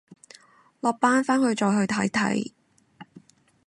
[0.79, 2.51] 落班翻去再去睇睇